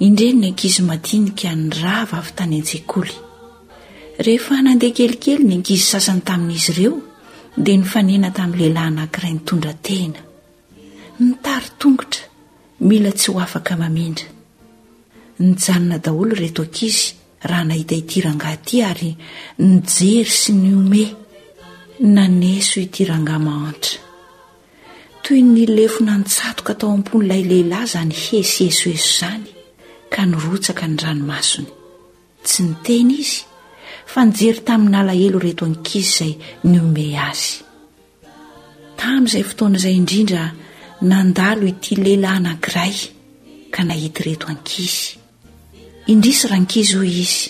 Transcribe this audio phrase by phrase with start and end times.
[0.00, 3.14] indreny ny ankizy madinika ny ravaavy tany an-tsekoly
[4.26, 6.94] rehefa nandeha kelikely ny ankizy sasany tamin'izy ireo
[7.64, 10.20] dia ny fanena tamin'ny lehilahy nankirai nytondratena
[11.26, 12.24] nytaritongotra
[12.88, 14.28] mila tsy ho afaka mamindra
[15.46, 17.04] nyjanona daholo reto an-kizy
[17.50, 19.10] raha nahita itirangaty ary
[19.66, 21.04] nijery sy ny ome
[22.16, 23.96] naneso itiranga mahantra
[25.24, 29.48] toy nylefona ntsatoka tao am-pon'ilay lehilahyzany hesy esoeso zany
[30.10, 31.68] ka nyrotsaka ny ranomasony
[32.44, 33.44] tsy ny tena izy
[34.10, 36.32] fa nijery tamin'ny alahelo reto ankizy izay
[36.68, 37.52] ny omey azy
[38.98, 40.44] tamin'izay fotoana izay indrindra
[41.10, 42.96] nandalo ity lehilahy nangiray
[43.74, 45.04] ka nahity reto an-kizy
[46.10, 47.46] indrisy rankizy hoy izy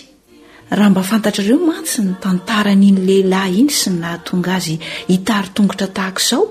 [0.75, 4.75] raha mba fantatrareo mantsy ny tantaran'iny lehilahy iny sy ny lahatonga azy
[5.09, 6.43] hitary tongotra tahaka izao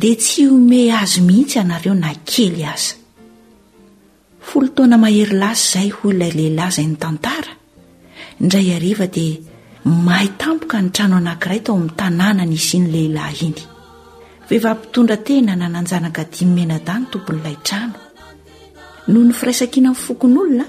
[0.00, 3.03] dia tsy omey azy mihitsy anareo na kely aza
[4.46, 7.52] folo toana mahery lazy izay hoy lay lehilahyizay ny tantara
[8.40, 9.40] indray ariva dia
[10.08, 13.62] mahaitampoka ny trano anankiray tao amin'ny tanàna ny izy iny lehilahy iny
[14.48, 17.96] vehivahm-pitondra tena nananjanaka diy menada ny tompon'ilay trano
[19.10, 20.66] noho ny firaisakina in'ny fokon'olona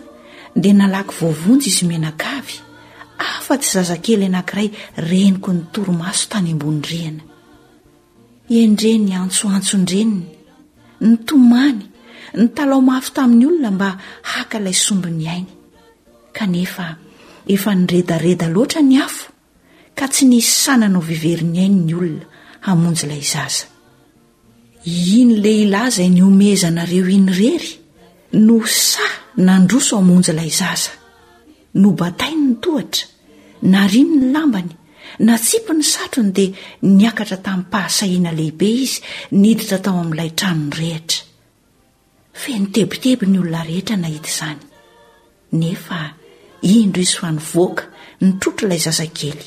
[0.62, 2.56] dia nalaky voavonjy izy menakavy
[3.30, 4.68] afa-tsy zazakely anankiray
[5.10, 7.24] reniko ny toromaso tany ambony rehana
[8.62, 10.20] endreny antsoantsoindreniny
[11.06, 11.84] ny tomany
[12.34, 13.90] ny talaomafy tamin'ny olona mba
[14.34, 15.50] haka ilay sombony ainy
[16.38, 16.86] kanefa
[17.54, 19.24] efa nyredareda loatra ny afo
[19.98, 22.26] ka tsy nisy sananao viveriny ainy ny olona
[22.68, 23.66] hamonjylay zaza
[25.18, 27.72] iny leyhilazai ny omezanareo iny rery
[28.46, 28.58] no
[28.90, 29.06] sa
[29.48, 30.92] nandroso hamonjylay zaza
[31.82, 33.06] no batain ny tohatra
[33.72, 34.72] na rino ny lambany
[35.26, 36.50] na tsipo ny satrony dia
[36.98, 39.00] niakatra tamin'ny mpahasahiana lehibe izy
[39.42, 41.22] niditra tao amin'ilay tranon'ny rehitra
[42.36, 44.60] fenitebitebi ny olona rehetra nahita izany
[45.60, 46.00] nefa
[46.62, 47.84] indro izy fo any voaka
[48.22, 49.46] nytrotro ilay zazakely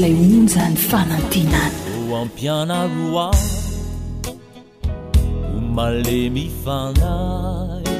[0.00, 3.26] uainaoam pianarua
[5.58, 7.92] umalemi fanai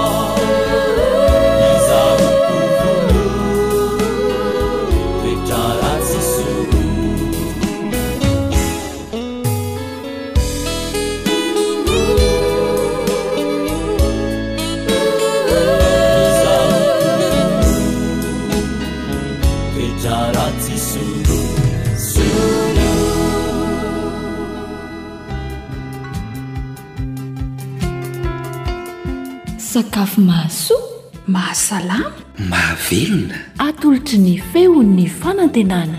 [31.54, 35.98] salamy mahavelona atolotry ny feon ny fanantenana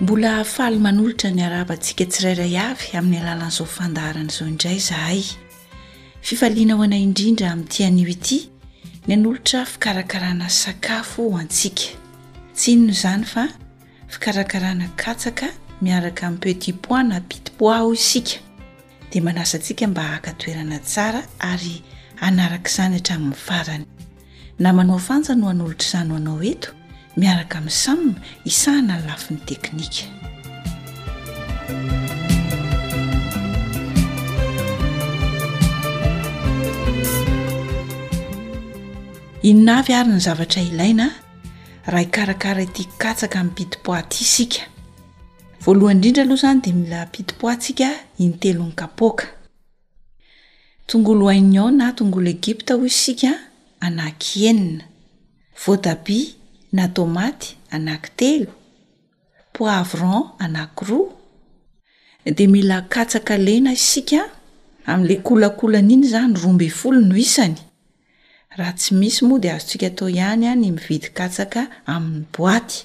[0.00, 5.22] mbola afaly manolotra ny arabaantsika tsirairay avy amin'ny alalan'izao fandarana izao indray zahay
[6.22, 8.38] fifaliana ho anay indrindra ami'nytianyoity
[9.06, 11.86] ny anolotra fikarakarana sakafo ho antsika
[12.56, 13.44] tsinono izany fa
[14.08, 15.46] fikarakarana katsaka
[15.82, 18.36] miaraka amin'ny petit pois na pit poa o isika
[19.14, 21.20] de manasa antsika mba aaka toerana tsara
[21.52, 21.76] ary
[22.28, 23.84] anarakaizany hatramin'ny farany
[24.62, 26.68] na manao fanjano ohan'olotraizanyo anao eto
[27.20, 28.20] miaraka amin'ny samina
[28.50, 30.04] isahana nylafiny teknika
[39.48, 41.06] inona avy ary ny zavatra ilaina
[41.90, 44.62] raha hikarakara ity katsaka min'nypiti-poaty isika
[45.64, 47.88] voalohany indrindra aloha izany de mila piti poi tsika
[48.22, 49.24] inytelo ny kapoka
[50.88, 53.30] tongolo ainon na tongolo egypta hoy isika
[53.86, 54.84] anahaky enina
[55.66, 56.20] voatabi
[56.76, 58.52] na tomaty anaaki telo
[59.54, 61.08] poivran anakiroa
[62.36, 64.20] de mila katsaka lena isika
[64.90, 67.54] ami'la kolakolana iny zany roambe folo no isany
[68.58, 71.60] raha tsy misy moa de azotsika atao ihany any mividy katsaka
[71.92, 72.76] amin'ny boaty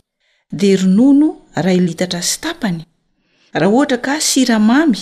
[0.52, 2.84] de ronono ray litatra sytapany
[3.54, 5.00] raha ohatra ka siramamy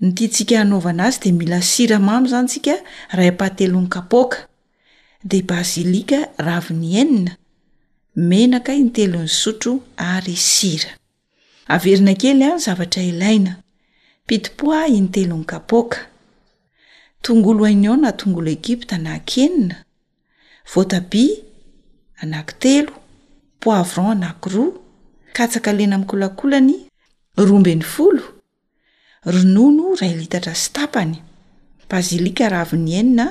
[0.00, 2.74] nytiatsika hanaovana azy de mila siramamy zany tsika
[3.16, 4.36] ray mpahatelo ny kapoka
[5.24, 7.32] de basilika raviny enina
[8.14, 10.90] menaka intelony sotro ary sira
[11.66, 13.52] averina kely any zavatra ilaina
[14.26, 15.98] pitipoa intelo ny kapoka
[17.22, 19.76] tongolo ainy ao na tongolo egipta anahak enina
[20.72, 21.26] voatabi
[22.22, 22.92] anaki telo
[23.64, 24.72] poivron nakiroa
[25.36, 26.74] katsaka lena amikolakolany
[27.36, 28.22] roambeny folo
[29.24, 31.16] ronono ra ilitatra stapany
[31.88, 33.26] pazilika raviny enina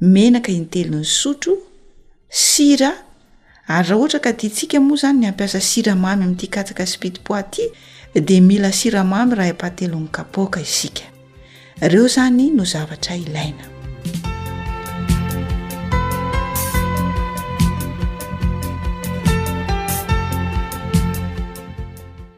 [0.00, 1.54] menaka intelony sotro
[2.28, 2.92] sira
[3.68, 7.62] ary raha ohatra ka dintsika moa zany ny ampiasa siramamy amin'ity katsaka spity poaty
[8.14, 11.02] di mila siramamy raha ipahatelony kapoaka isika
[11.82, 13.64] ireo zany no zavatra ilaina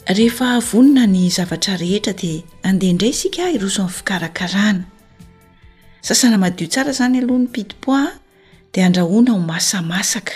[0.09, 4.85] rehefa vonona ny zavatra rehetra di andehaindray isika iroso amny fikarakarana
[6.01, 8.09] sasana madio tsara zany aloha ny pidi pois
[8.73, 10.33] dea andrahona ho masamasaka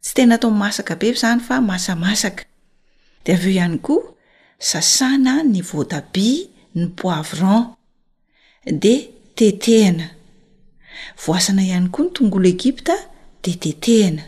[0.00, 2.44] tsy tena atao mnymasaka be v zany fa masamasaka
[3.24, 4.14] dea av eo ihany koa
[4.58, 7.76] sasana ny vadabi ny poi vran
[8.64, 8.94] de
[9.36, 10.06] tetehina
[11.26, 12.96] voasana ihany koa ny tongolo egipta
[13.44, 14.22] de tetehina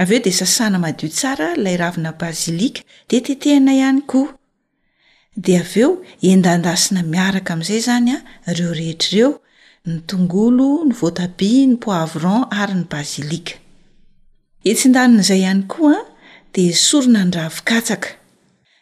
[0.00, 4.30] av eo dea sasana madio tsara ilay ravina basilika de tetehina ihany koa
[5.36, 5.90] de av eo
[6.22, 8.10] endandasina miaraka amin'izay zany
[8.46, 9.30] a reo rehetraireo
[9.90, 13.54] ny tongolo ny voatabia ny poivran ary ny basilika
[14.70, 16.06] etsindanin'izay ihany koa a
[16.54, 18.08] de esorona ny ravikatsaka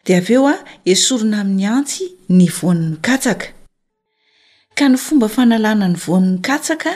[0.06, 0.56] de av eo a
[0.92, 2.04] esorona amin'ny antsy
[2.38, 3.48] ny vonin'ny katsaka
[4.76, 6.92] ka ny fomba fanalanany vonin'ny katsaka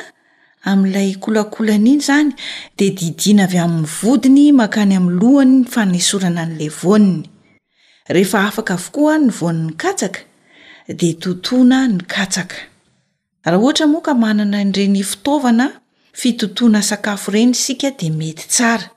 [0.69, 2.31] amin'ilay kolakolana iny izany
[2.79, 7.29] de didina avy amin'ny vodiny mankany amin'ny lohany ny fanysorana n'la voniny
[8.15, 10.21] rehefa afaka avokoa ny von'ny katsaka
[11.01, 12.57] de totoana ny katsaka
[13.51, 15.67] raha ohatra moka manana nireny fitaovana
[16.21, 18.89] fitotoana sakafo ireny isika de mety tsara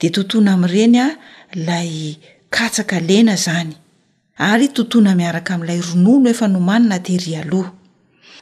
[0.00, 1.08] de tontoana amin'ireny a
[1.56, 1.90] ilay
[2.56, 3.74] katsaka lena zany
[4.50, 7.72] ary tontoana miaraka amin'ilay ronolo efa nomanina tehry loha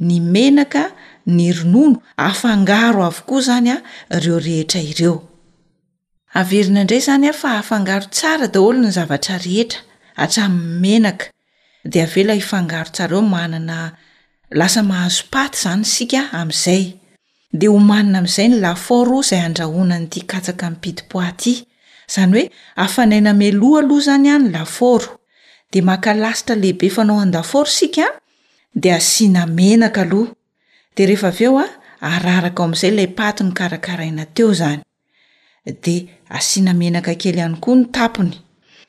[0.00, 0.92] ny menaka
[1.26, 3.82] ny ronono afangaro avokoa zany a
[4.16, 5.28] ireo rehetra ireo
[6.34, 9.80] indray zanya fa afangao tsara daholo ny zavatra rehetra
[10.16, 11.26] atramnny menaka
[11.84, 13.92] de avela ifangao tsara eo manana
[14.50, 16.94] lasa mahazo paty zany sika am'izay
[17.52, 21.64] de ho manna am'izay ny lafaoro izay andrahona nyity katsaka pidimpoaty
[22.08, 25.18] zany hoe afanaina meloha aloha zany any lafaoro
[25.72, 28.21] de makalasitra lehibe fanao andaforo sika
[28.74, 30.32] de asianamenaka aloha
[30.96, 31.68] de rehefa aveo a
[32.00, 34.80] araraka o amin'izay lay paty ny karakaraina teo zany
[35.84, 38.32] de asianamenaka kely ihany koa ny tapony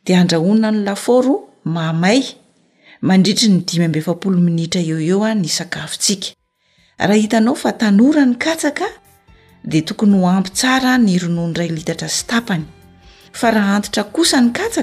[0.06, 1.36] de andrahonna ny laforo
[1.66, 2.24] mamay
[3.02, 5.96] mandritry ny dimy mbefapolo minitra eo eoa ny sakaaah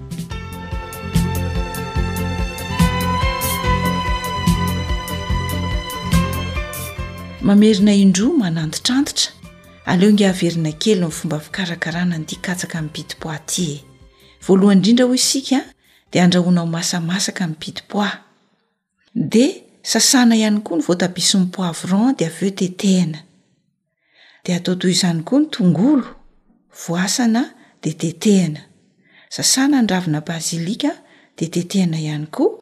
[7.42, 9.32] mamerina indro mananditrantotra
[9.84, 13.84] aleo ing averina kely nyfomba fikarakarana no di katsaka min'ny pitipoas ty e
[14.46, 15.58] voalohany indrindra hoy isika
[16.12, 18.12] de andrahona o masamasaka min'ny pitipoas
[19.14, 19.46] de
[19.82, 23.18] sasana ihany koa ny voatabia sy nnyy pois vran dia aveo tetehina
[24.44, 26.06] de atao toy izany koa ny tongolo
[26.87, 27.42] voasana
[27.82, 28.61] de tetehana
[29.28, 30.92] sasana ndravina basilika
[31.38, 32.62] de tetehana ihany koa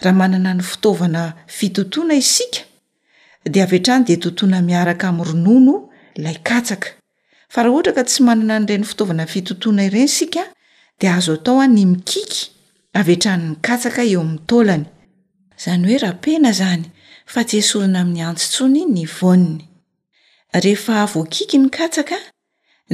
[0.00, 2.60] raha manana ny fitaovana fitotoana isika
[3.50, 6.88] dea avetrany de tontoana miaraka amn'y ronono lay katsaka
[7.52, 10.42] fa raha ohatra ka tsy manana nira ny fitaovana fitotoana ireny isika
[11.00, 12.40] de azo atao a ny mikiky
[13.00, 14.84] avetranyny katsaka eo amin'ny tolany
[15.64, 16.84] zany hoe rahapena zany
[17.32, 19.54] fa ty esolina amin'ny antso ntsony ny vonny
[20.64, 22.16] rehefa avoakiky ny katsaka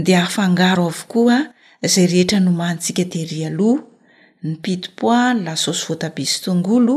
[0.07, 1.53] de afangaro avokoaa
[1.93, 3.83] zay rehetra nomantsika dery aloha
[4.45, 6.97] ny pitipoa n lasosy voatabi sy tongolo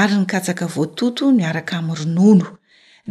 [0.00, 2.48] ary ny katsaka voatoto ny araka amyronono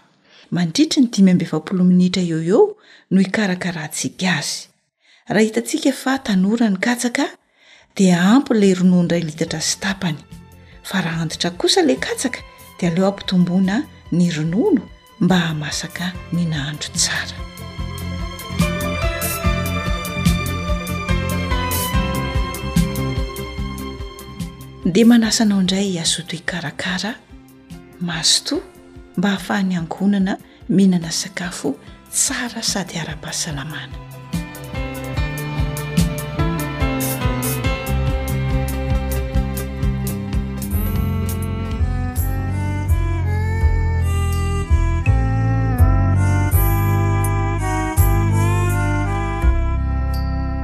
[0.55, 2.61] mandritra ny dimy mbeefapolo minitra eo eo
[3.13, 4.55] no ikarakarantsiaka azy
[5.33, 7.23] raha hitantsika fa tanora ny katsaka
[7.95, 10.19] di ampy ilay rononoray litatra sytapany
[10.89, 12.39] fa raha anditra kosa la katsaka
[12.77, 13.75] de aleo ampitombona
[14.17, 14.81] ny ronono
[15.23, 16.05] mba hahmasaka
[16.35, 17.35] nynahandro tsara
[24.85, 27.15] dia manasanao indray azoto ikarakara
[28.01, 28.61] mazo to
[29.17, 30.37] mba ahafahany angonana
[30.69, 31.75] mihinana sakafo
[32.11, 33.89] tsara sady ara-pasalamana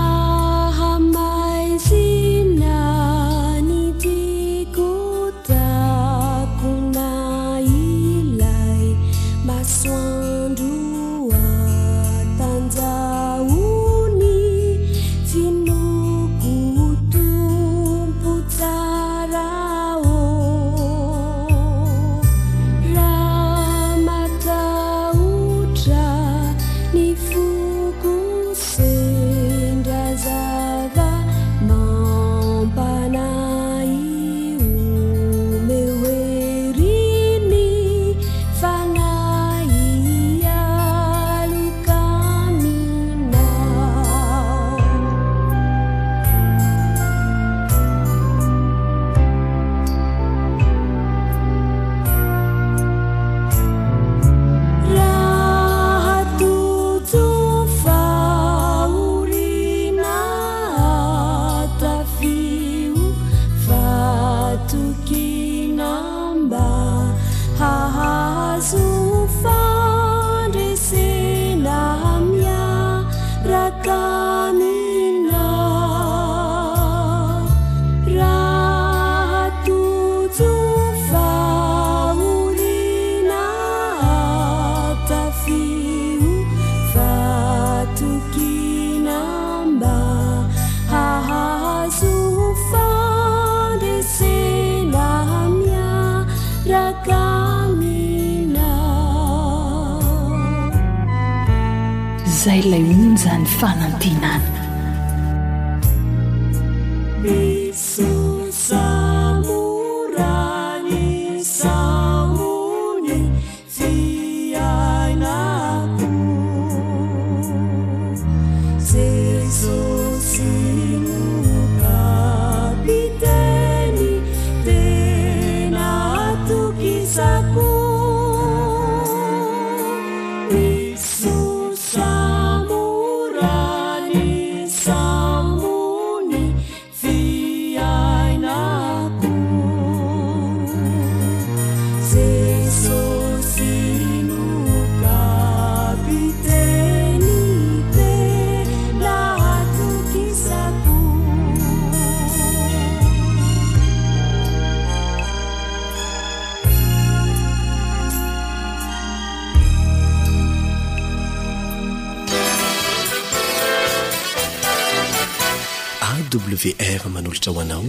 [166.65, 167.86] ve ar manolotra hoanao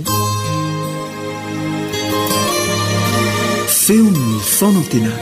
[3.83, 5.13] feonyny fonantena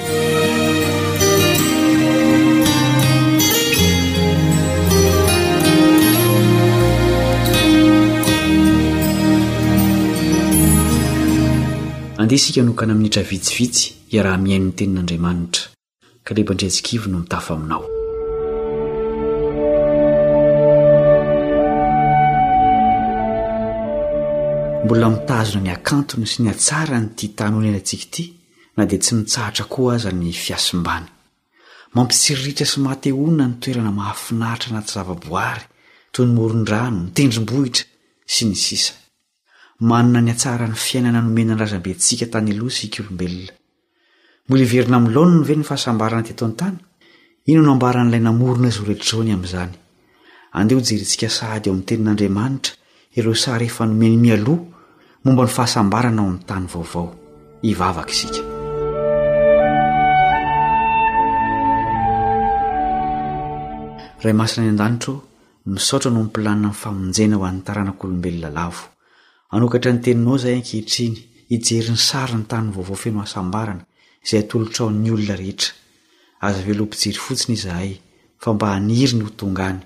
[12.19, 13.83] andeha isika nokana aminitra vitsivitsy
[14.13, 15.63] iaraha miainny tenin'andriamanitra
[16.25, 17.98] ka leba ndreatsikivy no mitafa aminao
[24.89, 28.25] mbola mitazona niakantony sy ny atsara nyti tany ony ena antsika ity
[28.77, 31.05] na dia tsy mitsahatra koa aza ny fiasombany
[31.95, 35.65] mampitsiriritra sy mateona ny toerana mahafinaritra anaty zava-boary
[36.13, 37.85] toy ny moron-drano mitendrom-bohitra
[38.35, 38.93] sy ny sisa
[39.91, 43.55] manina ny atsara ny fiainana nomena anrazambe antsika tany aloa sk olombelona
[44.47, 46.79] mbola hiverina am'nylonna ve ny fahasambarana ty atoantany
[47.51, 49.75] ino no ambaran'ilay namorona zorehetrraony amn'izany
[50.59, 52.73] andehho jerintsika sady eo amin'ny tenin'andriamanitra
[53.19, 54.77] ireo sarehefa nomeny mialoa
[55.25, 57.07] momba ny fahasambarana ao ami'ny tany vaovao
[57.71, 58.41] ivavaka isika
[64.23, 65.15] ray masiany an-danitro
[65.67, 68.83] misaotra no mpilanina ny famonjena ho an'nytaranak'olombelona lavo
[69.55, 71.17] anokatra ny teninao zay ankehitriny
[71.51, 73.83] hijerin'ny sary ny tanyny vaovao feno asambarana
[74.25, 75.73] izay atolotrao'ny olona rehetra
[76.47, 77.91] aza veloampijiry fotsiny izahay
[78.43, 79.81] fa mba haniry ny ho tongaany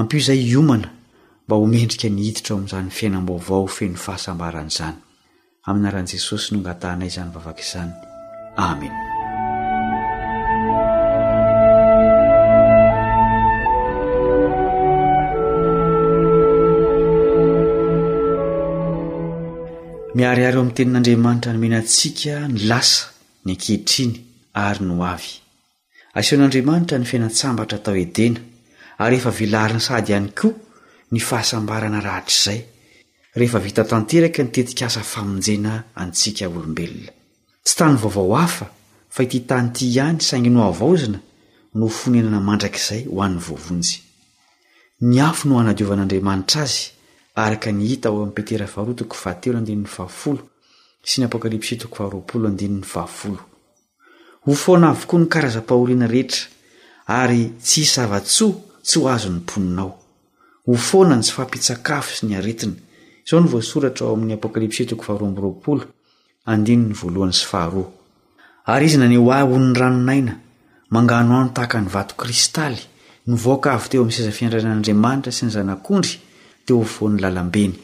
[0.00, 0.88] ampio izay iomana
[1.46, 4.94] mba homendrika nihiditra ao ami'izany fiainam-bovao feny fahasambaran'izany
[5.68, 7.92] aminaran'i jesosy nongatanay zany vavaka izany
[8.70, 8.94] amen
[20.16, 23.02] miariary eo amin'ny tenin'andriamanitra no menantsika ny lasa
[23.44, 24.14] ny ankeitriny
[24.66, 25.32] ary no avy
[26.18, 28.40] asihon'andriamanitra ny fiainatsambatra tao edena
[29.04, 30.54] ary efa velaharina sady ihany koa
[31.12, 32.62] ny fahasambarana rahatr'izay
[33.36, 35.72] rehefa vita tanteraka nitetika asa famonjena
[36.02, 37.10] antsika olombelona
[37.64, 38.66] tsy tany vaovao afa
[39.16, 41.18] faity tany ty ihany saingino vaozna
[41.78, 43.94] no fonenana mandrakizay ho an'ny vovonjy
[45.10, 46.80] ny afo no anadiovan'andriamanitra azy
[47.46, 48.66] arka nhit oam'ypetera
[51.08, 51.70] sy ny apkalps
[54.46, 56.42] ho fona avokoa ny karaza-paholiana rehetra
[57.20, 58.46] ary tsy his zava-tso
[58.86, 59.92] tsy ho azon'nymponinao
[60.68, 64.36] hofoanan sy famisakafo sy nyaonsora oan'y
[68.68, 70.34] pshyizy naneo ahy on'ny ranonaina
[70.90, 72.78] mangano ano tahaka ny vato kristaly
[73.26, 76.14] nyvoaka avy teo amin'ny sezafiandraran'andriamanitra sy ny zanak'ondry
[76.64, 77.74] te ovon'ny lalambeny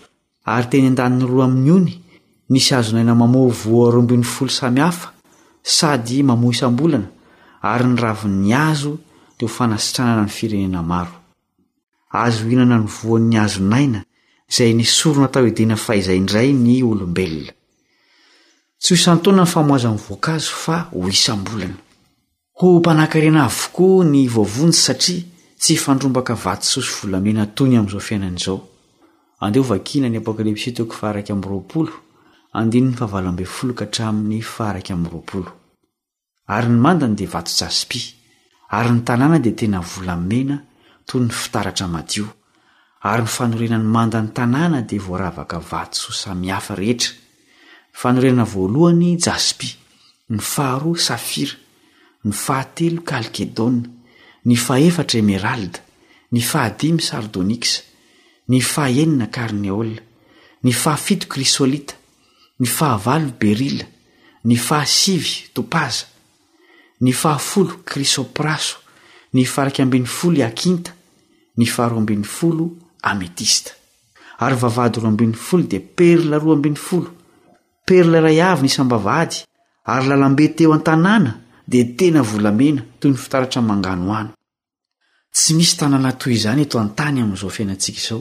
[0.47, 1.93] ary teny an-danin'nyroa amin'ny ony
[2.51, 5.11] nisy azonaina mamoa voaroambin'ny folo sami hafa
[5.77, 7.09] sady mamoa isambolana
[7.73, 8.99] ary ny raviny azo
[9.39, 11.18] dea ho fanasitranana ny firenena maro
[12.11, 14.01] azo hoihnana ny voa'ny azonaina
[14.57, 17.53] zay ny soronatao edena fahizayndray ny olombelona
[18.83, 21.77] tsy ho isantoana ny famoazany voankazo fa ho isambolana
[22.59, 25.23] ho mpanankarina avoko ny voavonjy satria
[25.61, 30.41] tsy fandrombaka vato sosy volamenatony azaoai'oayyndn de vat
[38.79, 40.57] ry ny nn de tena volamena
[41.09, 42.27] toy ny fitaratra madio
[43.11, 49.71] ary ny fanorena ny mandany tanàna dia voaravaka vatsosamihafa rehetra ny fanorena voalohany jaspy
[50.35, 51.57] ny faharoa safira
[52.25, 53.89] ny fahatelo kalkedona
[54.47, 55.81] ny faefatra emeralda
[56.33, 57.81] ny fahadimy sardôniksa
[58.51, 59.97] ny fahaenina karneola
[60.65, 61.95] ny fahafito krisolita
[62.61, 63.87] ny fahaval berila
[64.45, 66.05] ny fahasivy topaza
[67.01, 68.77] ny fahafolo krisopraso
[69.35, 70.91] ny farak ambin'ny folo akinta
[71.59, 72.67] ny faharoa ambin'ny folo
[73.11, 73.71] ametista
[74.45, 77.11] ary vavady roa ambin'ny folo dia perla roa ambin'ny folo
[77.89, 79.37] perla ray avy na isambavady
[79.95, 81.33] ary lalam-be teo an-tanàna
[81.73, 84.31] di tena volamena toy ny fitaratra mangano hoany
[85.35, 88.21] tsy misy tanàna toy izany eto an-tany amin'izao fiainantsika izao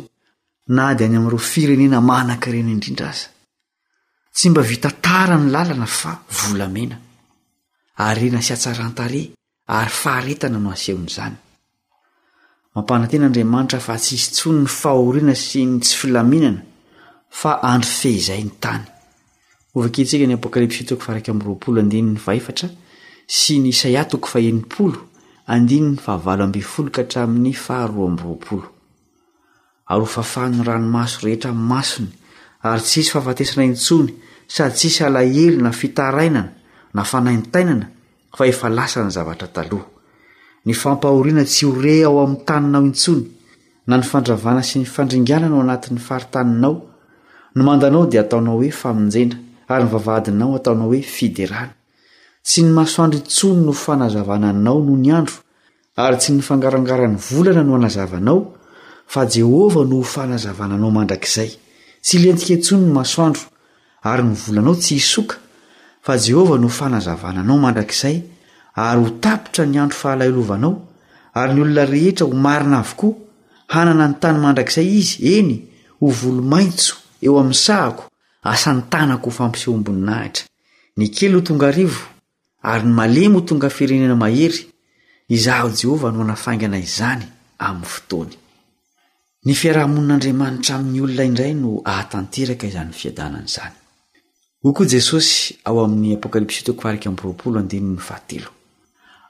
[0.75, 3.27] na dia any ami'ireo firenena manaki reny indrindra aza
[4.35, 6.97] tsy mba vita tara ny lalana fa volamena
[8.05, 9.21] ary rena syatsarantare
[9.77, 11.35] ary faharetana no asehona izany
[12.77, 16.61] mampanatenandriamanitra fa ts isy tsony ny fahoriana sy ny tsy filaminana
[17.39, 21.59] fa andry feizay ny tanyovketsika ny apokalps toomao
[23.27, 24.99] s ny isaia toko fahenimpolo
[25.53, 28.67] andinny fahavalo amby folokahatraamin'ny faharoa am'ny roapolo
[29.89, 32.09] ary ho fafah ny ranomaso rehetra y masony
[32.61, 34.11] ary tsisy fahafatesana inytsony
[34.53, 36.51] sady tsisy alahelo na fitarainana
[36.93, 39.47] na faitainnanyzavatra
[40.67, 43.23] ny fampahoriana tsy hore ao amin'ny taninao intsony
[43.87, 46.73] na ny fandravana sy ny fandringana nao anatin'ny faritaninao
[47.55, 49.39] no mandanao dia ataonao hoe famonjendra
[49.71, 51.71] ary ny vavaadinao ataonao hoe fiderana
[52.47, 55.37] tsy ny masoandro intsony no fanazavananao noho ny andro
[56.03, 58.37] ary tsy ny fangarangaran'ny volana no hanazavanao
[59.13, 61.49] fa jehovah no fanazavananao mandrakizay
[62.05, 63.43] tsy leentsika intsony no masoandro
[64.09, 65.35] ary no volanao tsy hisoka
[66.05, 68.17] fa jehovah no fanazavananao mandrakizay
[68.77, 70.77] ary ho tapitra nyandro fahalailovanao
[71.35, 73.13] ary ny olona rehetra ho marina avokoa
[73.73, 75.51] hanana ny tany mandrakizay izy eny
[75.99, 76.93] ho volo maitso
[77.25, 78.03] eo amin'ny sahako
[78.51, 80.43] asanytanako ho fampiseho amboninahitra
[80.97, 82.01] ny kelo tonga arivo
[82.71, 84.59] ary ny malemo tonga firenena mahery
[85.35, 87.25] izaho jehovah no hnafaingana izany
[87.67, 88.33] amin'ny fotony
[89.45, 93.65] ny fiarah-monin'andriamanitra amin'ny olona indray no ahatanteraka izany fiadananzanyo'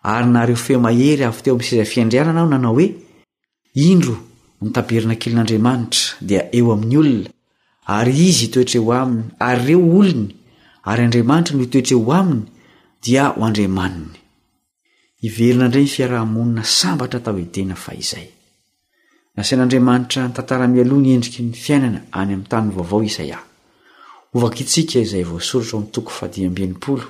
[0.07, 2.87] ary nahareo feo mahery avy teo amin'ny seza fiandrianana aho nanao hoe
[3.87, 4.15] indro
[4.61, 7.29] nytaberina kelyn'andriamanitra dia eo amin'ny olona
[7.97, 10.25] ary izy itoetra eo aminy ary ireo olony
[10.89, 12.43] ary andriamanitra no itoetra eo aminy
[13.03, 14.13] dia ho andriamaniny
[15.27, 18.27] iverina indray ny fiarahamonina sambatra tao etena fa izay
[19.35, 23.37] nasin'andriamanitra nytantaramialoha ny endriky ny fiainana any amin'ny taninny vaovao isaia
[24.35, 27.05] ovaka itsika izay voasoratra ho ami'ny toko fadi ambianimpolo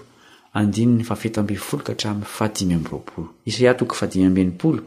[0.57, 4.81] andinyny fafita ambfoloka hatrami'ny fadimy amroapolo isaahtok fadimy ambnypolo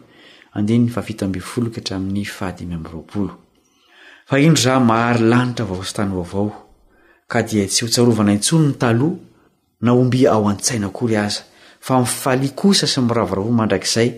[0.56, 3.34] andinny fafitambfoloka htramin'ny faadimy amroaolo
[4.46, 6.48] indr za mahary lanitra vaoostany vaovao
[7.32, 9.12] ka da tsy hotsarovana intsony ny taloh
[9.84, 11.42] na ombia ao an-tsaina kory aza
[11.86, 14.08] fa mifaly kosa sy miravoravona mandrakzay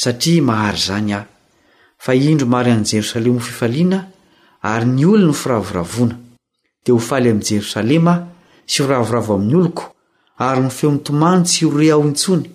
[0.00, 0.18] saahy
[2.22, 3.98] y indro mai an' jerosalema o fiaiana
[4.72, 6.14] ary ny olony firavoravona
[6.84, 8.14] d ofaly ami'y jerosalema
[8.70, 9.84] sy oravoravo amin'ny oloko
[10.36, 12.48] ary ny feo mitomany tsy ore ao intsony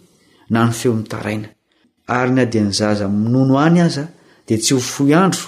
[0.50, 1.48] na ny feomitaaina
[2.36, 4.04] nd zaza minono any aza
[4.48, 5.44] d tsy ofoandro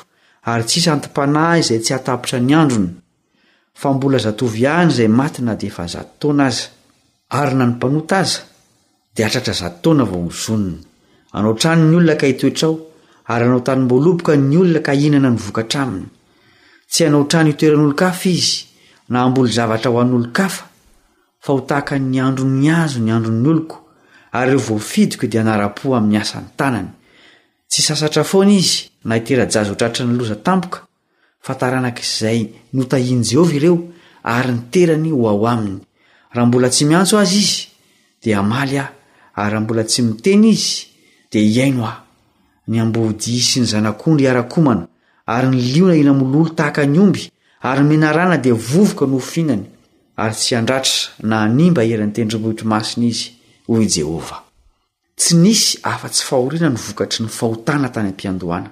[0.52, 6.10] ary tssnpanazay tsy atapitra nyandonola zatov ay zay manad a ad
[9.12, 12.74] ttna vaoonaaotany ny olona ka hitoetrao
[13.32, 18.48] ary anao tanymboaloboka ny olona kainana nyvokra anyy anaoany toeran'olokaa iz
[19.12, 20.70] nambol zavtra hoan'olokafa
[21.41, 23.77] fa ho tahaka ny andro ny azo ny androny oloko
[24.32, 26.89] ary re voafidiko di anara-po amin'ny asany tanany
[27.69, 30.80] tsy sasatra foana izy naiterajazo otratra ny loza tampoka
[31.45, 32.39] fataranak'izay
[32.73, 33.77] notahian' jehova ireo
[34.23, 35.82] ary ny terany ho ao aminy
[36.34, 37.67] raha mbola tsy miantso azy izy
[38.23, 38.91] de amaly ah
[39.36, 40.88] ary raha mbola tsy miteny izy
[41.32, 42.04] de iaino a
[42.67, 44.88] ny ambodisy ny zanak'ondry iarakomana
[45.25, 49.70] ary ny liona inamloolo tahaka ny omby ary nmenarana di vovoka no finany
[50.21, 50.97] ary tsy andratra
[51.31, 53.27] na nimba erany tendrombohitro masina izy
[53.69, 54.41] hoy jehovah
[55.19, 58.69] tsy nisy afa-tsy fahoriana ny vokatry ny fahotana tany am-piandohana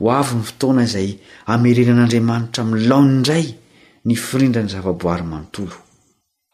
[0.00, 1.10] ho avy ny fotoana izay
[1.52, 3.46] amerena an'andriamanitra mnlaonyindray
[4.06, 5.70] ny firindra ny zavaboary manontoo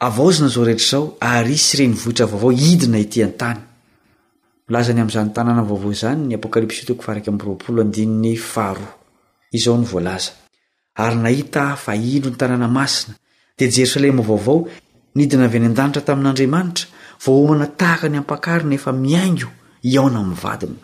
[0.09, 3.61] avaozna zao rehetrazao ary isy renyvohitra vaovao idina itian-tany
[4.75, 6.91] lazany amn'zany tanàna vaovao zany ny apkaps taa
[9.57, 9.95] iao ny v
[11.07, 13.15] aryahit fa indro ny tanàna masina
[13.59, 14.69] dia jerosalema vaovao
[15.19, 16.87] nidina vy any an-danitra tamin'andriamanitra
[17.27, 19.49] vohomana tahaka ny ampakarina efa miaingo
[19.91, 20.77] iaona minnyvadiny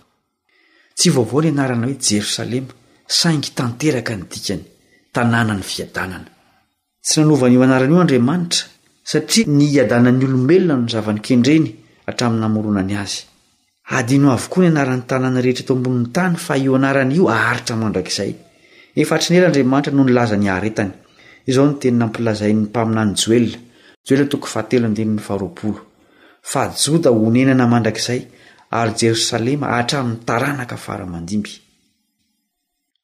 [0.98, 2.72] tsy vaovao ny anarana hoe jerosalema
[3.20, 4.62] saingy tanteraka ny dikany
[5.14, 6.28] tanàna ny fiadanana
[7.06, 8.60] tsy nanovany io anaran'io andriamanitra
[9.12, 11.66] satria ny hiadanan'ny olomelona no zava-ny kendreny
[12.06, 13.18] hatraminy namoronany azy
[13.96, 18.32] adino avokoa ny anaran'ny tanàny rehetra eto ambonin'ny tany fa io anaran' io aharitra mandrakizay
[19.02, 20.92] efa atrinera andriamanitra no nylaza nyahretany
[21.46, 23.58] izao ny teninampilazayn'ny mpaminany joelona
[24.06, 25.80] jelona toko fahatelo andini ny faroapolo
[26.42, 28.20] fa joda onenana mandrakizay
[28.78, 31.52] ary jerosalema hatramin'ny tarana ka faramandimby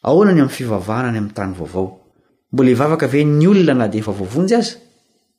[0.09, 1.87] aonany ami'ny fivavahana any amn'ny tany vaovao
[2.53, 4.69] mbola hvavaka ve ny olona na di efa vovonjy az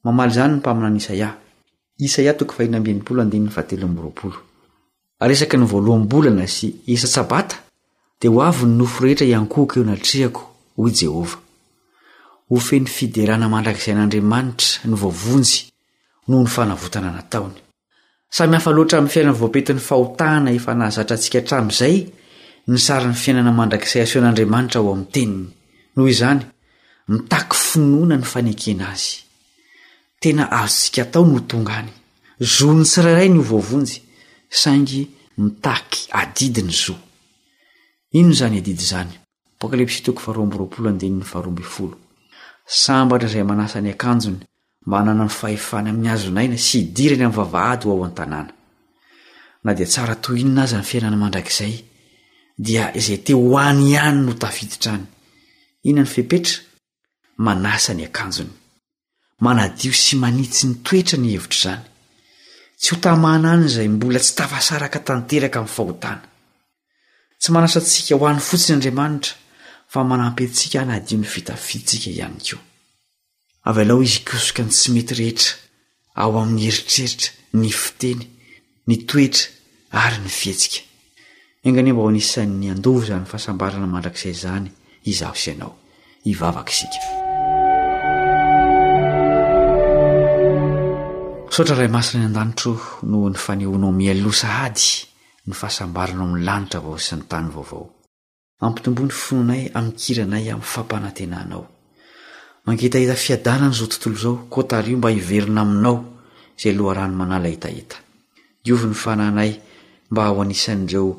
[0.04, 1.30] mamaly zany ny mpaminanysae
[5.44, 7.40] eknyvoaloambolana sy saba
[8.22, 10.42] d o avy ny nofo rehetra iankooka eo natriako
[10.78, 11.30] hojehv
[12.50, 15.60] ofeny fiderana mandrakzay an'andriamanitra ny voavonjy
[16.28, 17.58] noho ny fanavotana nataony
[18.38, 21.98] samyhafloatra n'ny fiaina voapetiny fahotana efa nahazatra antsika htramn'izay
[22.72, 25.46] ny sara ny fiainana mandrakzay asan'andriamanitra o am'nyteniny
[25.96, 26.44] nohozany
[27.14, 29.14] mitaky finoana ny fanekena azy
[30.22, 31.90] tena azotsika tao notongany
[32.58, 35.02] zony sirairay ny ovovonjysaingy
[36.14, 36.72] iadin
[42.67, 44.43] sambatra izay manasa ny akanjony
[44.86, 48.53] manana ny fahefany amin'ny hazonaina sy idirany amin'ny vavahady ho ao an-tanàna
[49.65, 51.73] na dia tsara to inona aza ny fiainana mandraikizay
[52.65, 55.06] dia izay te hoany ihany no tafiditra any
[55.89, 56.56] inona ny fehpetra
[57.45, 58.53] manasa ny akanjony
[59.45, 61.84] manadio sy manitsy ny toetra ny hevitra izany
[62.82, 66.23] tsy ho tamana any izay mbola tsy tafasaraka tanteraka amin'ny fahotana
[67.41, 69.34] tsy manasa ntsika ho any fotsinyandriamanitra
[69.88, 72.58] fa manampyntsika ana adio ny vitafidtsika ihany ko
[73.71, 75.52] avy laho izy kosoka ny tsy mety rehetra
[76.23, 77.30] ao amin'ny heritreritra
[77.62, 78.21] ny fiteny
[78.88, 79.47] ny toetra
[80.04, 80.80] ary ny fihetsika
[81.67, 84.69] ingani o mba ho anisan'ny andovy zany fahasambarana mandrakizay zany
[85.12, 85.73] izaho sianao
[86.32, 87.00] ivavaka isika
[91.56, 92.71] sotra rahay masina ny an-danitro
[93.12, 94.86] no ny fanehonao mialosa ady
[95.47, 97.84] ny fahasambarana o amin'ny lanitra vao sy ny tany vaovao
[98.60, 101.63] ampitombony fonoanay amkiranay amin'ny fampanantenanao
[102.65, 105.98] mangehtahita fiadanana zao tontolo izao kotario mba hiverina aminao
[106.58, 107.98] izay aloharano manala hita hita
[108.65, 109.52] dioviny fananay
[110.12, 111.12] mba ao anisan'reo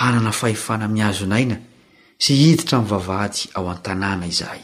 [0.00, 1.56] hanana fahefana mihazonaina
[2.18, 4.62] sy hiditra minny vavahaty ao an-tanàna izahay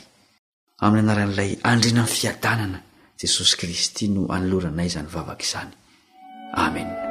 [0.84, 2.78] amin'ny anaran'ilay andrena nyny fiadanana
[3.20, 5.72] jesosy kristy no anoloranay zany vavaka izany
[6.66, 7.05] amen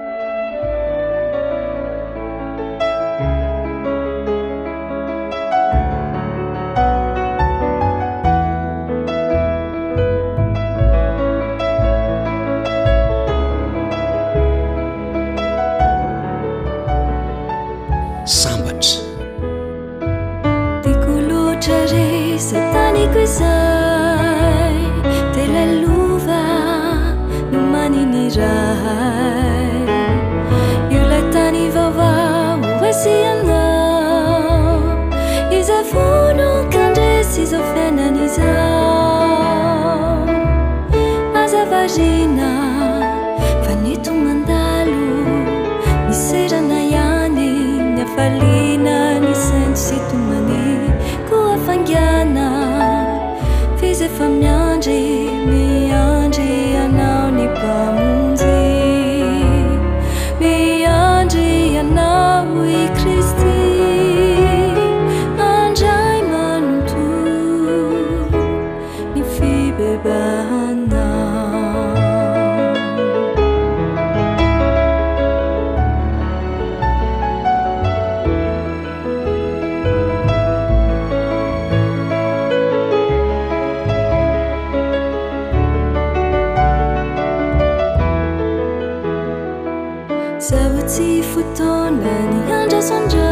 [90.96, 93.32] sy fotona ny andrasandra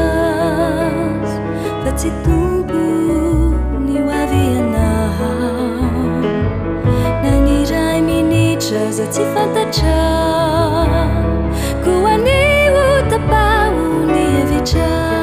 [1.83, 2.83] fa tsy tompo
[3.85, 5.71] ny oavy anah
[7.23, 9.99] na gny ray minitra za tsy fantatra
[11.87, 12.39] koa ny
[12.85, 15.22] otapaho ny evitra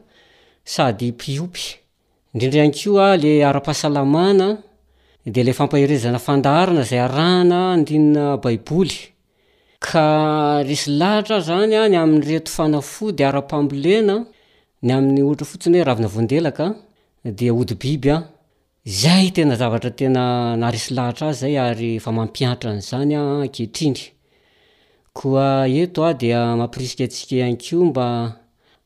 [0.75, 1.63] sady mpiopy
[2.33, 4.47] indrindra iankoa le ara-pahasalamana
[5.35, 8.97] de le famparezana andana zay aananaiboly
[9.87, 10.07] ka
[10.67, 14.15] resy lahatra zany a ny amin'ny reto fanafo de ara-pahmbolena
[14.83, 15.79] ny ai'y ohra fotsiny
[25.19, 26.23] hoeaayieeo d
[26.59, 28.07] mampirisika tsika anko mba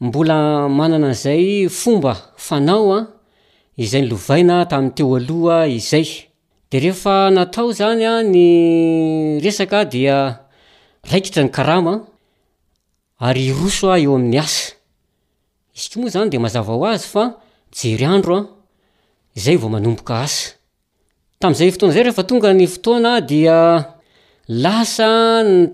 [0.00, 2.12] mbola manana nzay fomba
[2.46, 2.96] fanao
[3.78, 5.58] aizay n loainatam'teoaoha
[5.90, 8.44] zaydereefa natao zanya ny
[9.44, 10.16] resaka dia
[11.10, 11.94] raikitra ny karama
[13.26, 14.64] ary iroso a eo amin'ny asa
[15.84, 17.24] ik moa zany de mazava ho azy fa
[17.78, 18.36] mijery andro
[19.36, 20.44] aybofonaay
[22.08, 23.40] refatonga nyfotoana di
[24.62, 25.06] lasa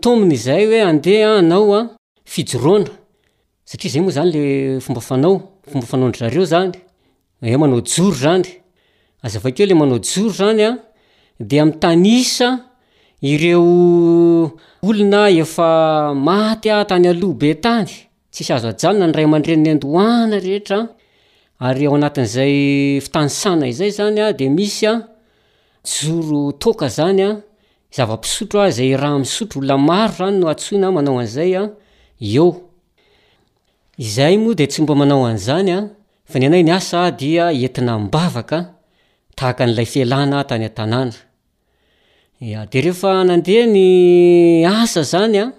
[0.02, 1.96] tomny zay oe andeanao a
[2.32, 4.40] fioraaymoa zanyle
[4.84, 6.78] fombafanaoomba anadreo anaooro
[7.46, 7.58] eol
[9.78, 10.70] manao joro zanya
[11.50, 12.48] demtanisa
[13.30, 13.64] ireo
[14.88, 15.68] olona efa
[16.26, 17.90] maty a tany alohabe tany
[18.32, 20.78] tsisy azo ajalina ny ray amandrenyny andoana rehetra
[21.68, 22.54] ary ao anatin'zay
[23.04, 25.08] fitanysana izay zanya de misy a
[25.84, 27.30] joro toka zany a
[27.96, 30.90] zava-pisotro azay raha misotro olola maro any no aina
[36.64, 37.58] maaaaye
[42.90, 43.84] efa nandeha ny
[44.66, 45.54] asa zany a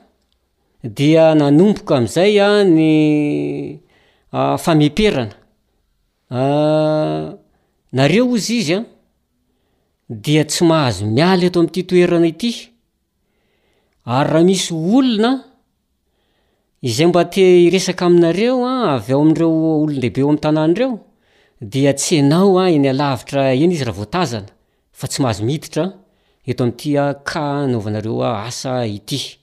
[0.83, 3.79] dia nanomboka amzay a nyeo
[4.67, 4.91] izy
[8.57, 8.85] izy a ah,
[10.09, 12.51] dia tsy mahazo miala eto amty toerana ity
[14.05, 15.31] ary raha misy olona
[16.81, 19.51] izay mba te resaka aminareo a ah, avy eo amdreo
[19.83, 20.99] olonlehibe o am tanànreo
[21.61, 24.47] dia tsy anao a ah, eny alavitra eny izy raha voatazana
[24.99, 25.83] fa tsy mahazo miditra
[26.47, 29.42] eto amtya kanaovanareo a asa ity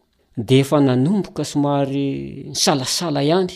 [0.37, 3.51] deefananomboka somary ny salasala ihany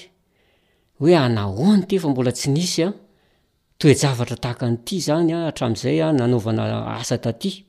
[0.99, 2.89] hoe anahoany ty efa mbola tsy nisy a
[3.79, 7.63] toejavatra takanty zanyaazay anovananybotsy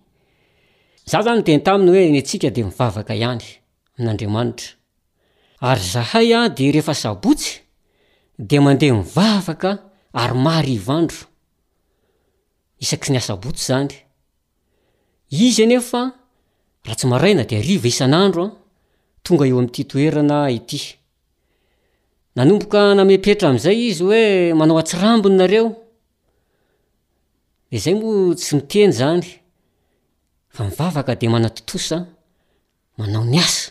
[8.38, 9.70] de mande mivavaka
[10.12, 11.24] ary mahrvandro
[12.78, 13.94] isaksy ny asabotsy zany
[15.30, 16.12] izy anefa
[16.84, 18.50] raha tsy maraina de ariva isan'andro a
[19.26, 20.80] tonga eo am'tytoerana ity
[22.36, 24.24] nanomboka namepetra am'zay izy hoe
[24.58, 25.66] manao atsirambony nareo
[27.70, 29.22] de zay moa tsy miteny zany
[30.54, 31.96] fa mivavaka de mana totosa
[32.98, 33.64] manao ny asa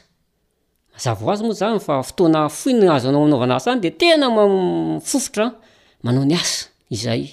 [0.93, 5.45] mazav azy moa zayfaotoanafinazonaonaovanaany de tena mafofotra
[6.05, 6.61] manao ny asa
[6.95, 7.23] izay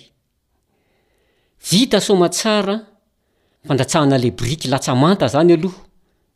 [1.69, 2.75] vita soma tsara
[3.67, 5.77] fandatsahana lebriky latsamanta zany aloh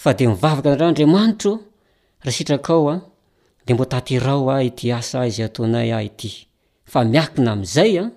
[0.00, 1.60] fa de mivavaka anareoandriamanitro
[2.24, 3.00] rahasitrakao a
[3.66, 6.46] de mbo tatyrao a ity asa izy atonay aty
[6.84, 8.10] fa miakina mzaya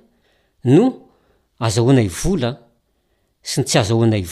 [0.63, 0.93] no
[1.59, 2.57] azahoanay vola
[3.43, 4.23] s tsy azaonay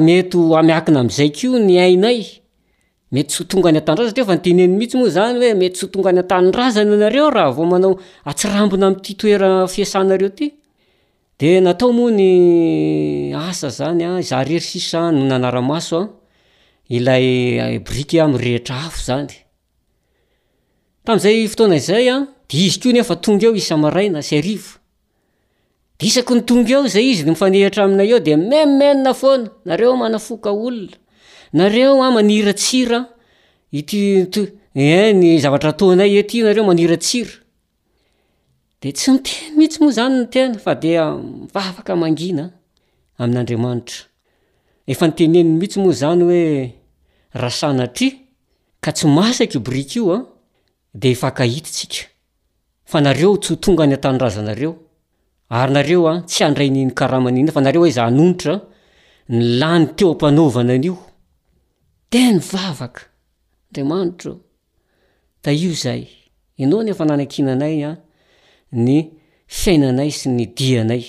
[0.00, 2.20] metyamiaina azay ko ny ainay
[3.12, 6.92] mety sy otongany atandazay satrifa nytenen mihitsy moa zany hoe mety sy hotonga any atanrazany
[6.96, 7.94] anareo raha vomanao
[8.24, 10.46] atsirambona amty toera fiasanareo ty
[11.40, 16.10] de natao mo ny asa zanya za rery sisa nonanaramaso a
[16.96, 17.26] ilay
[17.56, 19.32] eh, briky amrehetra afo zany
[21.04, 22.16] tamzay fotoana zaya
[22.50, 24.22] dizy ko nefatong eo iaina y
[26.08, 26.32] isako
[26.68, 27.64] yong e zay izymihta ay
[28.12, 30.06] aodeeoa
[32.16, 32.98] manra sira
[34.74, 37.32] iny zavatra tonay ety nareo manira tsira
[38.82, 42.44] de tsy miteny mihitsy moa zany ny tena fa de mivavaka angina
[43.22, 43.90] a'nadmanit
[44.92, 46.42] efa ntenenny mihitsy moa zany oe
[47.36, 48.08] aanatry
[48.84, 50.16] ka tsy masakybrik ity anraeayo
[50.94, 51.08] de
[62.32, 63.06] nivavaka
[63.78, 64.40] andriamanitro
[65.44, 66.02] da io zay
[66.60, 67.96] ianao ny efa nanakinanay a ah,
[68.72, 69.10] yanay
[69.48, 71.04] siayanayeoalaynn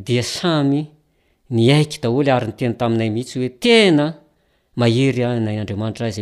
[0.00, 0.90] di samy
[1.54, 4.06] ny aiky daoly ary ny tena taminay mihitsy hoe tena
[4.74, 6.18] mahery nayaaaye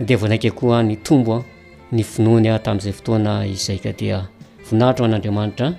[0.00, 1.44] dea voanaika koa ny tomboa
[1.92, 4.28] ny vinoany ah tamin'izay fotoana izai ka dia
[4.70, 5.74] vonahitro ho an'andriamanitra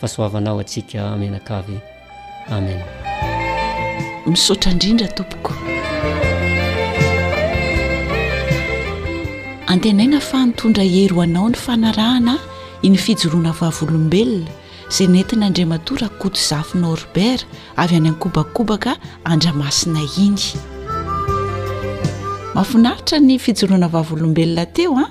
[0.00, 1.76] fahasoavanao atsika amianakavy
[2.50, 2.84] amena
[4.26, 5.52] misotra indrindra tompoko
[9.66, 12.34] antenaina fanotondra heroanao ny fanarahana
[12.82, 14.50] iny fijoloana vavolombelona
[14.88, 17.46] zay nentinyandria matora god zafy norbert
[17.76, 20.42] avy any ankobakobaka andramasina iny
[22.58, 25.08] mafinaritra ny fijoroana vavolombelona teo a ah.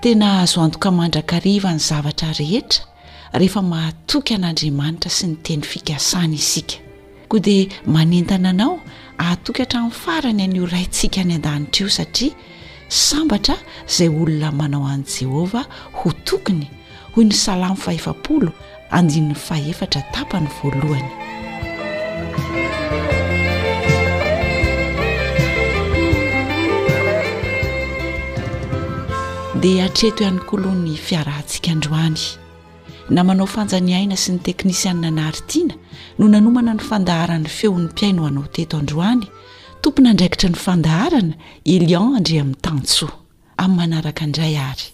[0.00, 2.84] tena azo antoka mandrakariva ny zavatra rehetra
[3.32, 6.80] rehefa mahatoky an'andriamanitra sy ny teny fikasana isika
[7.28, 8.80] koa dia manentana anao
[9.18, 12.34] aatoky hatra ain'ny farany an'io raintsika ny an-danitra eo satria
[12.88, 13.54] sambatra
[13.88, 16.70] izay olona manao an' jehova ho tokony
[17.14, 18.52] hoy ny salamo fahefapolo
[18.90, 21.25] andininy fahefatra tapany voalohany
[29.66, 32.22] dia atreto ihany koloha ny fiarahntsikaandroany
[33.16, 35.74] namanao fanjanyaina sy ny teknisianina naaritiana
[36.18, 39.24] no nanomana ny fandaharany feon'ny mpiaino anao teto androany
[39.82, 41.34] tompona andraikitra ny fandaharana
[41.74, 43.14] elianandry amin'ny tantsoa
[43.62, 44.86] amin'ny manaraka indray ary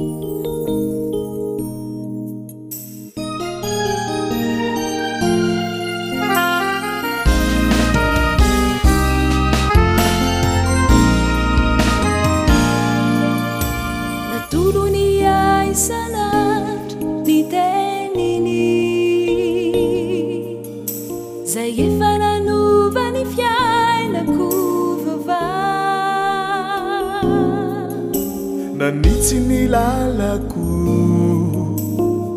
[28.82, 30.64] rani tsy milalako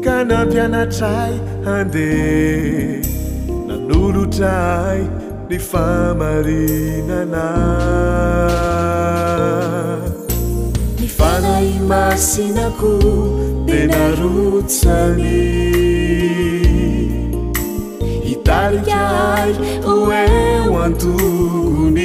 [0.06, 1.34] ka nampianatray
[1.76, 2.10] ande
[3.68, 5.00] nanolotray
[5.50, 7.46] ny famarinana
[11.02, 12.94] ny fanai masinako
[13.68, 15.38] de narotsany
[18.34, 19.52] italiay
[19.94, 20.24] oe
[20.76, 22.05] oantongony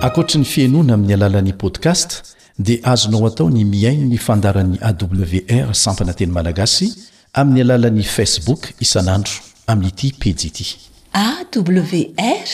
[0.00, 2.22] akoatra ny fianoana amin'ny alalan'i podcast
[2.56, 6.88] dia azonao atao ny miaino ny fandaran'y awr sampanateny malagasy
[7.36, 9.36] amin'ny alalan'ny facebook isanandro
[9.68, 10.64] amin'nyity pijiity
[11.22, 12.48] awr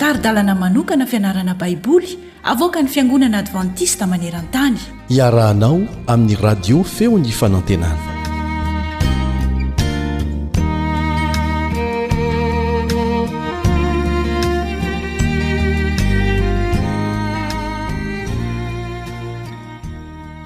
[0.04, 2.10] taridalana manokana fianarana baiboly
[2.54, 4.78] avoka ny fiangonana advantista maneran-tany
[5.18, 5.76] iarahanao
[6.14, 8.11] amin'ny radio feon'ny fanantenana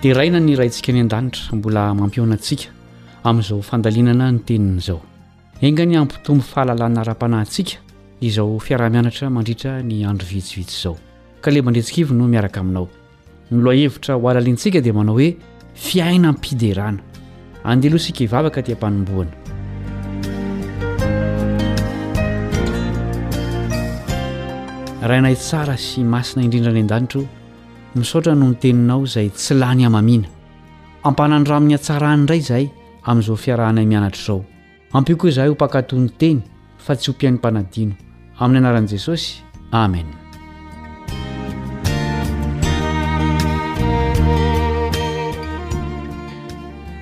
[0.07, 2.68] iraina ny raintsika any an-danitra mbola mampihoanantsika
[3.28, 5.00] amin'izao fandalinana ny tenin'izao
[5.68, 7.76] engany hampitombo fahalalana ara-panahyntsika
[8.28, 10.94] izao fiarah-mianatra mandritra ny andro vitsivitsy izao
[11.42, 12.86] ka ley mandretsika ivy no miaraka aminao
[13.52, 15.28] nyloahevitra ho alaliantsika dia manao hoe
[15.86, 16.98] fiaina mpiderana
[17.70, 19.32] andehloha sika hivavaka tyampanomboana
[25.11, 27.24] rainay tsara sy masina indrindra any an-danitro
[27.97, 30.28] misaotra nonyteninao zay tsy la ny amamina
[31.09, 32.66] ampanandramin'ny atsarany indray zahay
[33.09, 34.40] amin'izao fiarahanay mianatra izao
[34.92, 36.42] ampi koa izahay ho pakatony teny
[36.84, 37.94] fa tsy ho mpian'ny mpanadino
[38.38, 39.40] amin'ny anaran'i jesosy
[39.72, 40.07] amen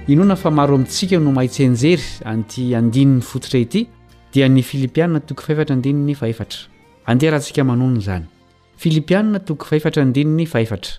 [0.09, 3.89] inona fa maro amintsika no mahitsenjery an'ty andinyny fototre ity
[4.33, 6.69] dia ny filipianna toko faefatraandinny efa efatra
[7.07, 8.25] andeha rahantsika manonona zany
[8.77, 10.95] filipianna toko fahefatra ny dininy fahefatra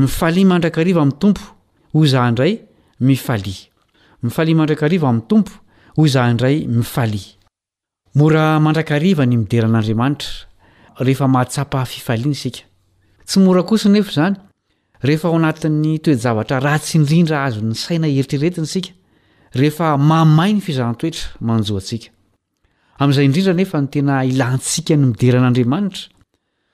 [0.00, 1.44] mifalia mandrakariva amin'ny tompo
[1.94, 2.54] hozahindray
[3.08, 3.56] mifali
[4.22, 5.52] mifali mandrakariva amin'ny tompo
[6.00, 7.22] hozahinray mifali
[8.20, 10.30] mora mandrakariva ny mideran'andriamanitra
[11.06, 12.62] rehefa mahatsapafifaliany isika
[13.26, 14.36] tsy mora kosa nefa izany
[15.08, 18.92] rehefa ao anatin'ny toejavatra ra tsyindrindra azo ny saina heritreretiny isika
[19.60, 22.08] rehefa mamai ny fizahntoetra manjoansika
[23.00, 26.15] amin'izay indrindra nefa ny tena ilantsika ny mideran'andriamanitra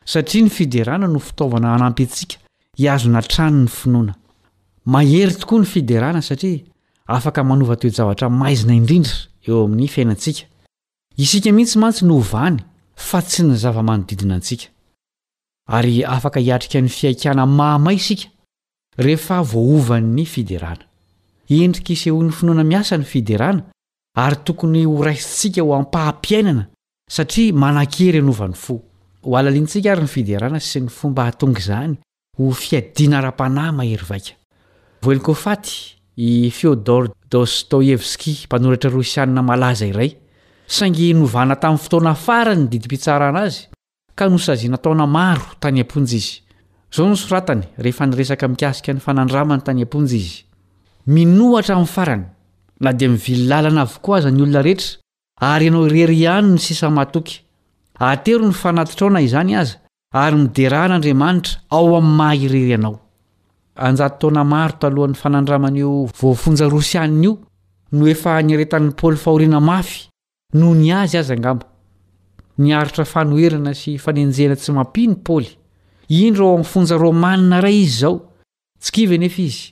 [0.05, 2.37] satria ny fiderana no fitaovana hanampy ntsika
[2.77, 4.15] hiazona trano ny finoana
[4.85, 6.65] mahery tokoa ny fiderana satria
[7.07, 10.47] afaka manova toejavatra maizina drndra eo amin'ny aia
[11.17, 12.59] is mihitsy mantsy n ovany
[12.97, 14.69] fa tsy ny zava-manodidina antsika
[15.69, 18.27] ary afaka hiatrika ny fiaikana mahmay isika
[18.99, 20.85] rehefa voaovan'ny fiderana
[21.49, 23.63] endrik' iseho 'ny finoana miasany fiderana
[24.17, 26.65] ary tokony horaisitsika ho ampahampiainana
[27.11, 28.77] satria manan-kery anony o
[29.55, 31.97] intsia aynyidrana sy ny fomba aongy zany
[32.39, 35.59] hoa a-y ahea
[36.15, 40.17] i oor dostoevsky mpnortra rsiana alaza iy
[40.67, 43.67] saingynovana tamin'nyfotona farany nydidimpitsaraana azy
[44.15, 46.43] ka noanataoamaotanyam ionyyhe
[46.97, 47.69] nekaaia ny
[47.99, 49.25] aaany taym a
[52.83, 54.63] 'nyaayn iiana ao nyona
[55.43, 57.41] heaayanaoey
[58.11, 59.77] atero ny fanatitrao na izany aza
[60.23, 62.95] ary miderahan'andriamanitra ao ami'ny mahaereryanao
[63.87, 65.91] anjattaonamarotalohan'ny fanandramanio
[66.21, 67.33] voafonja rosyannaio
[67.97, 70.01] no efa nyaretan'n' paoly fahorina mafy
[70.59, 72.87] noho ny azy azygamiea
[73.83, 75.49] syejeh tsy mampiny aly
[76.25, 78.15] inreo ami'nyfonja romanina ray izy zao
[78.85, 79.63] tskivynefa izy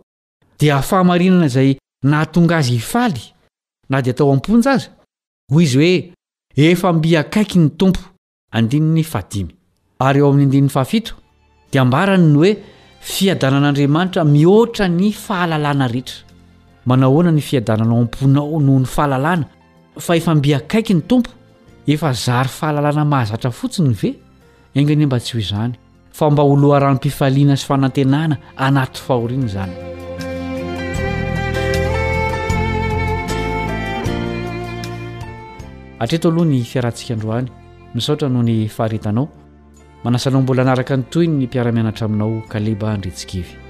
[0.59, 1.73] diafahamarinana zay
[2.03, 3.21] naatonga azy hifaly
[3.89, 4.89] na dia tao am-ponja aza
[5.51, 5.93] hoy izy hoe
[6.75, 8.01] efambiakaiky ny tompo
[8.51, 9.51] andiny ny fadimy
[9.99, 11.13] ary eo amin'y andinin'ny fahafito
[11.71, 12.53] dia ambarany no hoe
[13.13, 16.19] fiadanan'andriamanitra mihoatra ny fahalalàna rehetra
[16.85, 19.45] manaohoana ny fiadanana ao am-ponao noho ny fahalalàna
[19.99, 21.31] fa efa mbiakaiky ny tompo
[21.87, 24.13] efa zary fahalalàna mahazatra fotsiny ve
[24.75, 25.73] engany e mba tsy hoy izany
[26.13, 30.01] famba oloharano mpifaliana sy fanantenana anaty fahoriana izany
[36.03, 37.47] atre toloha ny fiarantsika androany
[37.95, 39.27] misaotra noho ny faharitanao
[40.05, 43.61] manasanao mbola anaraka ny toyny ny mpiaramianatra aminao kaleba androitsikivyadti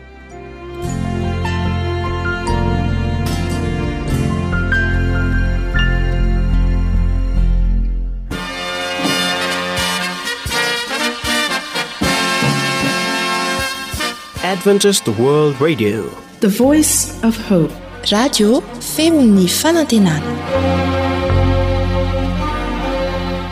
[16.44, 16.94] the voice
[17.36, 17.74] f hope
[18.14, 18.50] radio
[18.92, 20.34] femi'ny fanantenana